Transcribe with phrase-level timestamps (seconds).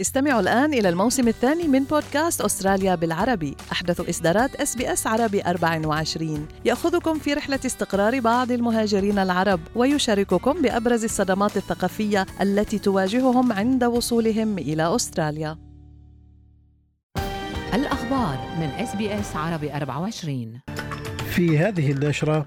[0.00, 3.56] استمعوا الآن إلى الموسم الثاني من بودكاست أستراليا بالعربي.
[3.72, 10.62] أحدث إصدارات إس بي إس عربي 24 يأخذكم في رحلة استقرار بعض المهاجرين العرب ويشارككم
[10.62, 15.58] بأبرز الصدمات الثقافية التي تواجههم عند وصولهم إلى أستراليا.
[17.74, 20.60] الأخبار من إس بي إس عربي 24
[21.30, 22.46] في هذه النشرة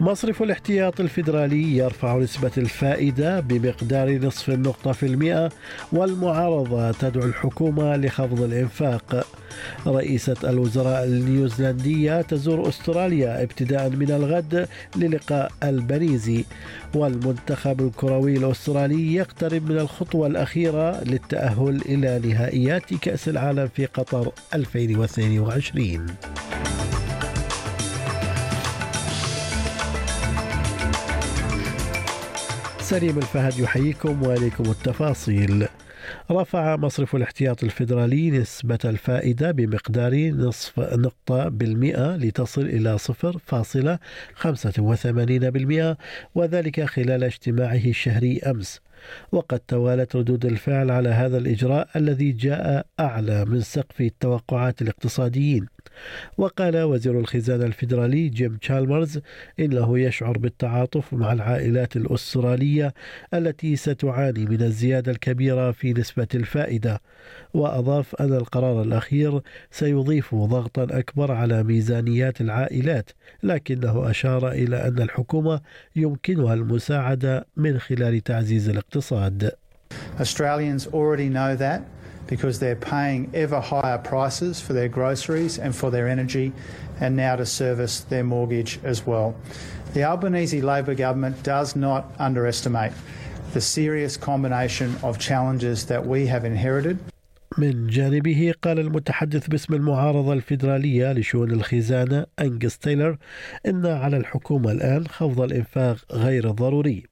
[0.00, 5.48] مصرف الاحتياط الفيدرالي يرفع نسبة الفائدة بمقدار نصف النقطة في المئة
[5.92, 9.26] والمعارضة تدعو الحكومة لخفض الإنفاق.
[9.86, 16.44] رئيسة الوزراء النيوزيلندية تزور أستراليا ابتداء من الغد للقاء البريزي
[16.94, 26.06] والمنتخب الكروي الأسترالي يقترب من الخطوة الأخيرة للتأهل إلى نهائيات كأس العالم في قطر 2022
[32.88, 35.68] سليم الفهد يحييكم وإليكم التفاصيل.
[36.30, 43.98] رفع مصرف الاحتياط الفيدرالي نسبة الفائدة بمقدار نصف نقطة بالمئة لتصل إلى صفر فاصلة
[44.34, 45.96] خمسة وثمانين بالمئة
[46.34, 48.80] وذلك خلال اجتماعه الشهري أمس.
[49.32, 55.66] وقد توالت ردود الفعل على هذا الإجراء الذي جاء أعلى من سقف التوقعات الاقتصاديين.
[56.38, 59.20] وقال وزير الخزانة الفيدرالي جيم تشالمرز
[59.60, 62.94] إنه يشعر بالتعاطف مع العائلات الأسترالية
[63.34, 67.00] التي ستعاني من الزيادة الكبيرة في نسبة الفائدة.
[67.54, 69.40] وأضاف أن القرار الأخير
[69.70, 73.10] سيضيف ضغطا أكبر على ميزانيات العائلات
[73.42, 75.60] لكنه أشار إلى أن الحكومة
[75.96, 79.50] يمكنها المساعدة من خلال تعزيز الاقتصاد.
[80.18, 81.97] Australians already know that.
[82.28, 86.52] Because they're paying ever higher prices for their groceries and for their energy
[87.00, 89.34] and now to service their mortgage as well.
[89.94, 92.92] The Albanese Labor government does not underestimate
[93.54, 96.98] the serious combination of challenges that we have inherited.
[97.58, 103.16] من جانبه قال المتحدث باسم المعارضة الفيدرالية لشؤون الخزانة أنجس تايلر
[103.66, 107.04] إن على الحكومة الآن خفض الإنفاق غير الضروري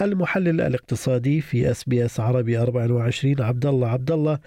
[0.00, 4.38] المحلل الاقتصادي في اس بي اس عربي 24 عبد الله عبد الله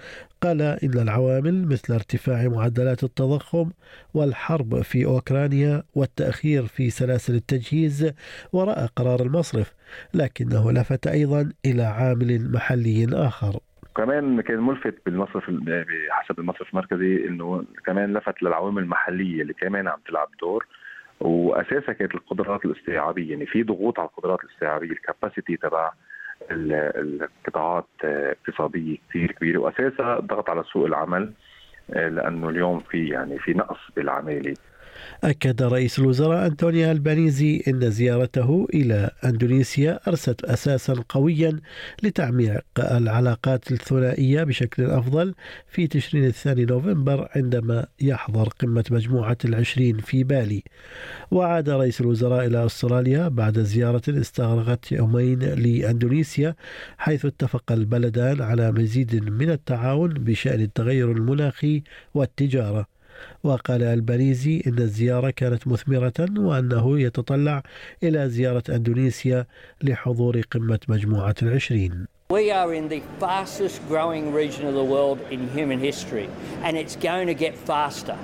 [0.42, 3.72] قال إن العوامل مثل ارتفاع معدلات التضخم
[4.14, 8.14] والحرب في أوكرانيا والتأخير في سلاسل التجهيز
[8.54, 9.74] وراء قرار المصرف
[10.14, 13.60] لكنه لفت أيضا إلى عامل محلي آخر.
[13.96, 20.00] كمان كان ملفت بالمصرف بحسب المصرف المركزي إنه كمان لفت للعوامل المحلية اللي كمان عم
[20.08, 20.66] تلعب دور.
[21.20, 25.92] واساسها كانت القدرات الاستيعابية يعني في ضغوط على القدرات الاستيعابية الكاباسيتي تبع
[26.52, 31.34] القطاعات اقتصادية كثير كبيرة واساسها ضغط على سوق العمل
[31.90, 34.54] لأنه اليوم في يعني في نقص بالعمالة.
[35.24, 41.60] أكد رئيس الوزراء أنطونيو ألبانيزي أن زيارته إلى أندونيسيا أرست أساسا قويا
[42.04, 45.36] لتعميق العلاقات الثنائية بشكل أفضل
[45.68, 50.64] في تشرين الثاني نوفمبر عندما يحضر قمة مجموعة العشرين في بالي.
[51.32, 56.56] وعاد رئيس الوزراء إلى أستراليا بعد زيارة استغرقت يومين لأندونيسيا
[56.98, 61.84] حيث اتفق البلدان على مزيد من التعاون بشأن التغير المناخي
[62.14, 62.95] والتجارة.
[63.44, 67.64] وقال الباريزي إن الزيارة كانت مثمرة وأنه يتطلع
[68.04, 69.46] إلى زيارة أندونيسيا
[69.84, 75.48] لحضور قمة مجموعة العشرين We are in the fastest growing region of the world in
[75.50, 76.28] human history,
[76.64, 78.18] and it's going to get faster.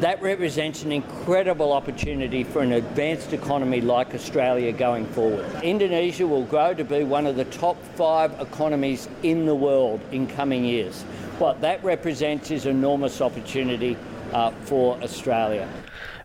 [0.00, 5.46] That represents an incredible opportunity for an advanced economy like Australia going forward.
[5.62, 10.26] Indonesia will grow to be one of the top five economies in the world in
[10.26, 11.02] coming years.
[11.38, 13.96] What that represents is enormous opportunity
[14.32, 15.68] uh, for Australia.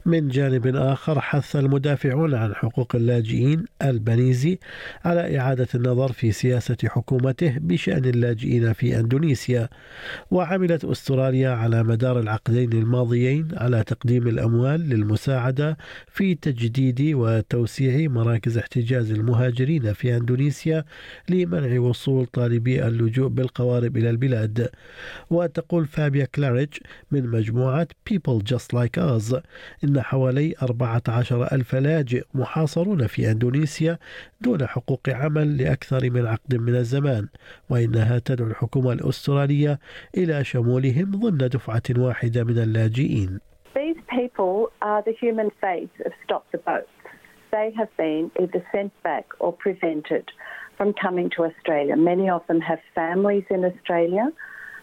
[0.10, 4.60] من جانب آخر حث المدافعون عن حقوق اللاجئين البنيزي
[5.06, 9.70] على إعادة النظر في سياسة حكومته بشأن اللاجئين في أندونيسيا
[10.32, 15.78] وعملت أستراليا على مدار العقدين الماضيين على تقديم الأموال للمساعدة
[16.08, 20.86] في تجديد وتوسيع مراكز احتجاز المهاجرين في أندونيسيا
[21.30, 24.70] لمنع وصول طالبي اللجوء بالقوارب إلى البلاد.
[25.30, 26.74] وتقول فابيا كلاريج
[27.12, 29.36] من مجموعة People Just Like Us
[29.84, 33.98] إن حوالي 14 ألف لاجئ محاصرون في أندونيسيا
[34.42, 37.28] دون حقوق عمل لأكثر من عقد من الزمان
[37.70, 39.80] وإنها تدعو الحكومة الأسترالية
[40.18, 43.40] إلى شمولهم ضمن دفعة واحدة من اللاجئين
[43.76, 46.90] These people are the human face of Stop the Boats.
[47.52, 50.26] They have been either sent back or prevented
[50.78, 51.96] from coming to Australia.
[51.96, 54.26] Many of them have families in Australia.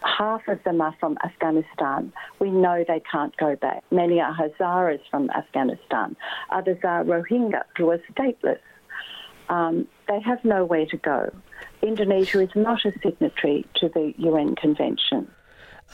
[0.01, 2.11] Half of them are from Afghanistan.
[2.39, 3.83] We know they can't go back.
[3.91, 6.15] Many are Hazaras from Afghanistan.
[6.51, 8.59] Others are Rohingya who are stateless.
[9.49, 11.31] Um, they have nowhere to go.
[11.81, 15.27] Indonesia is not a signatory to the UN Convention.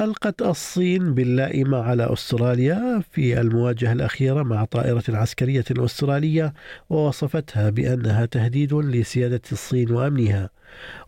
[0.01, 6.53] ألقت الصين باللائمة على أستراليا في المواجهة الأخيرة مع طائرة عسكرية أسترالية
[6.89, 10.49] ووصفتها بأنها تهديد لسيادة الصين وأمنها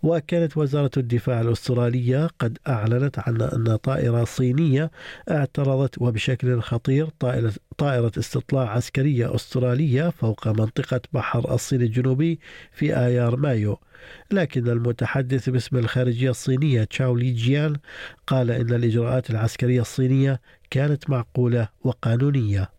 [0.04, 4.92] وكانت وزارة الدفاع الأسترالية قد أعلنت عن أن طائرة صينية
[5.32, 12.40] اعترضت وبشكل خطير طائرة, طائرة استطلاع عسكرية أسترالية فوق منطقة بحر الصين الجنوبي
[12.72, 13.78] في آيار مايو
[14.32, 17.76] لكن المتحدث باسم الخارجية الصينية تشاو لي جيان
[18.28, 22.70] قال إن الإجراءات العسكرية الصينية كانت معقولة وقانونية.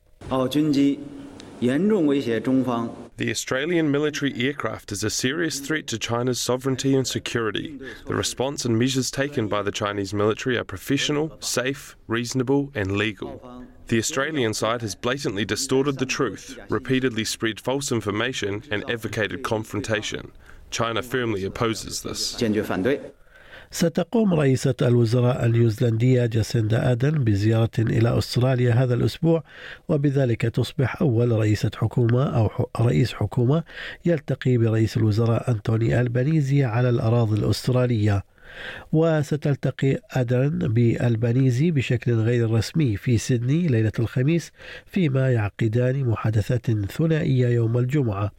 [3.19, 7.81] The Australian military aircraft is a serious threat to China's sovereignty and security.
[8.05, 13.65] The response and measures taken by the Chinese military are professional, safe, reasonable, and legal.
[13.87, 20.33] The Australian side has blatantly distorted the truth, repeatedly spread false information, and advocated confrontation.
[20.71, 22.37] China firmly opposes this.
[23.77, 29.43] ستقوم رئيسة الوزراء النيوزيلندية جاسيندا آدن بزيارة إلى أستراليا هذا الأسبوع
[29.89, 33.63] وبذلك تصبح أول رئيسة حكومة أو رئيس حكومة
[34.05, 38.25] يلتقي برئيس الوزراء أنتوني ألبانيزي على الأراضي الأسترالية.
[38.93, 44.53] وستلتقي أدرن بألبانيزي بشكل غير رسمي في سيدني ليلة الخميس
[44.87, 48.31] فيما يعقدان محادثات ثنائية يوم الجمعة.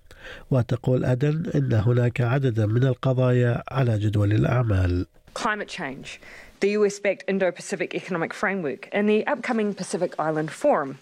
[0.52, 5.06] وتقول أدن أن هناك عددا من القضايا على جدول الأعمال.
[5.37, 6.21] climate change,
[6.61, 10.99] the US backed Indo Pacific Economic Framework, and the upcoming Pacific Island Forum.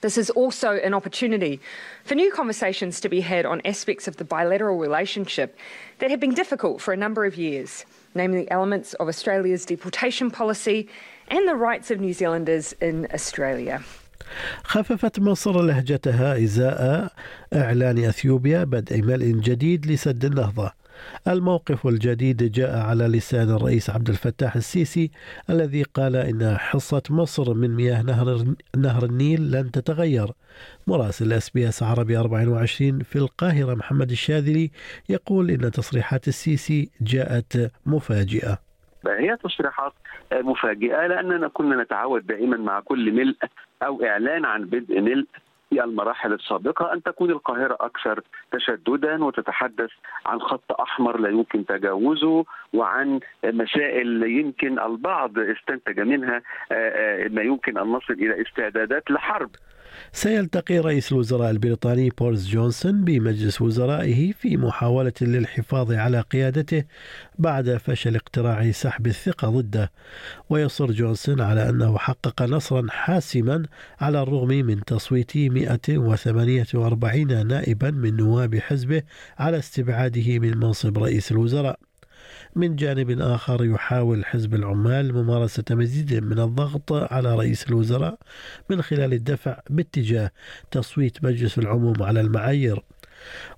[0.00, 1.60] This is also an opportunity
[2.04, 5.56] for new conversations to be had on aspects of the bilateral relationship
[5.98, 7.84] that have been difficult for a number of years,
[8.14, 10.88] namely elements of Australia's deportation policy
[11.28, 13.82] and the rights of New Zealanders in Australia.
[14.64, 17.12] خففت مصر لهجتها إزاء
[17.52, 20.72] إعلان أثيوبيا بدء ملء جديد لسد النهضة
[21.27, 25.11] الموقف الجديد جاء على لسان الرئيس عبد الفتاح السيسي
[25.49, 28.43] الذي قال إن حصة مصر من مياه نهر,
[28.77, 30.27] نهر النيل لن تتغير.
[30.87, 34.71] مراسل اس بي اس عربي 24 في القاهرة محمد الشاذلي
[35.09, 38.57] يقول إن تصريحات السيسي جاءت مفاجئة.
[39.07, 39.93] هي تصريحات
[40.33, 43.35] مفاجئة لأننا كنا نتعود دائما مع كل ملء
[43.83, 45.25] أو إعلان عن بدء ملء
[45.73, 48.21] في المراحل السابقة أن تكون القاهرة أكثر
[48.51, 49.89] تشددا وتتحدث
[50.25, 56.41] عن خط أحمر لا يمكن تجاوزه وعن مسائل يمكن البعض استنتج منها
[57.29, 59.49] ما يمكن أن نصل إلى استعدادات لحرب.
[60.11, 66.83] سيلتقي رئيس الوزراء البريطاني بوريس جونسون بمجلس وزرائه في محاولة للحفاظ على قيادته
[67.39, 69.91] بعد فشل اقتراع سحب الثقة ضده.
[70.49, 73.63] ويصر جونسون على أنه حقق نصرا حاسما
[74.01, 79.03] على الرغم من تصويت 148 نائبا من نواب حزبه
[79.37, 81.79] على استبعاده من منصب رئيس الوزراء.
[82.55, 88.17] من جانب آخر يحاول حزب العمال ممارسة مزيد من الضغط على رئيس الوزراء
[88.69, 90.31] من خلال الدفع باتجاه
[90.71, 92.83] تصويت مجلس العموم على المعايير.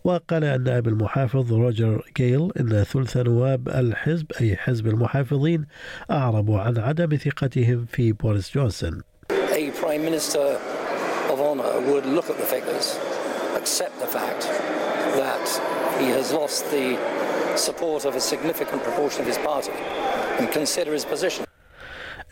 [0.03, 5.65] وقال النائب المحافظ روجر جيل أن ثلث نواب الحزب أي حزب المحافظين
[6.11, 9.01] أعربوا عن عدم ثقتهم في بوريس جونسون.
[9.31, 10.59] A Prime Minister
[11.31, 12.97] of honour would look at the figures,
[13.55, 14.41] accept the fact
[15.21, 15.47] that
[15.99, 16.97] he has lost the
[17.57, 19.71] support of a significant proportion of his party
[20.39, 21.45] and consider his position.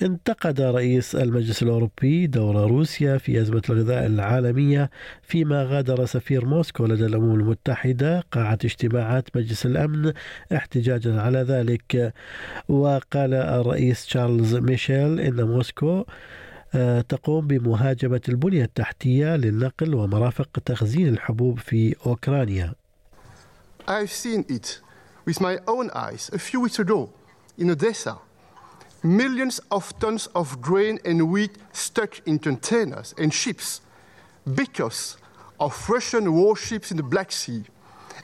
[0.01, 4.89] انتقد رئيس المجلس الأوروبي دور روسيا في أزمة الغذاء العالمية
[5.22, 10.13] فيما غادر سفير موسكو لدى الأمم المتحدة قاعة اجتماعات مجلس الأمن
[10.56, 12.13] احتجاجا على ذلك
[12.70, 16.06] وقال الرئيس تشارلز ميشيل إن موسكو
[17.10, 22.74] تقوم بمهاجمة البنية التحتية للنقل ومرافق تخزين الحبوب في أوكرانيا.
[23.88, 24.82] I've seen it
[25.25, 27.10] with my own eyes a few weeks ago
[27.58, 28.18] in Odessa.
[29.03, 33.82] Millions of tons of grain and wheat stuck in containers and ships
[34.56, 35.18] because
[35.60, 37.63] of Russian warships in the Black Sea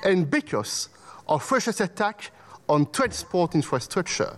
[0.04, 0.90] and because
[1.28, 2.32] of Russia's attack
[2.68, 4.38] on transport infrastructure.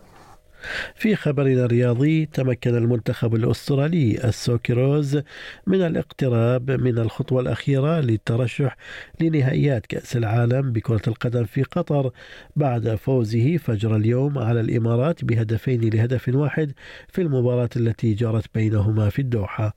[0.96, 5.22] في خبرنا الرياضي تمكن المنتخب الأسترالي السوكيروز
[5.68, 8.78] من الاقتراب من الخطوة الأخيرة للترشح
[9.22, 12.12] لنهائيات كأس العالم بكرة القدم في قطر
[12.56, 16.72] بعد فوزه فجر اليوم على الإمارات بهدفين لهدف واحد
[17.08, 19.76] في المباراة التي جرت بينهما في الدوحة.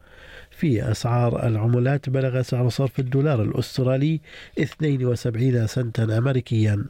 [0.56, 4.20] في أسعار العملات بلغ سعر صرف الدولار الأسترالي
[4.58, 6.84] 72 سنتا أمريكيا.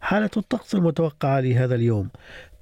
[0.00, 2.08] حالة الطقس المتوقعة لهذا اليوم.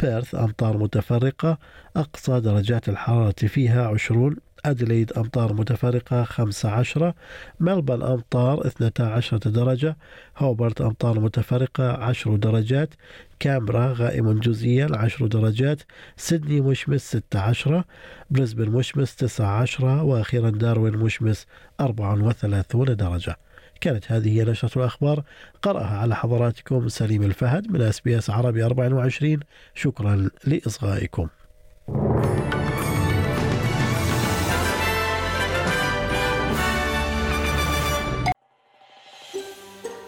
[0.02, 1.58] بيرث أمطار متفرقة
[1.96, 4.36] أقصى درجات الحرارة فيها 20
[4.66, 7.12] أدليد أمطار متفرقة 15
[7.60, 9.96] ملبن أمطار 12 درجة
[10.38, 12.94] هوبرت أمطار متفرقة 10 درجات
[13.40, 15.82] كامبرا غائم جزئيا 10 درجات
[16.16, 17.84] سيدني مشمس 16
[18.30, 21.46] بريسبن مشمس 19 وأخيرا داروين مشمس
[21.80, 23.36] 34 درجة.
[23.80, 25.22] كانت هذه هي نشرة الأخبار.
[25.62, 29.40] قرأها على حضراتكم سليم الفهد من SBS عربي 24
[29.74, 31.28] شكرا لإصغائكم.